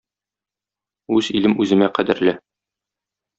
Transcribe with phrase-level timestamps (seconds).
[1.17, 2.35] Үз илем үземә кадерле.